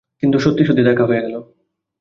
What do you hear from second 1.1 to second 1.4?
গেল।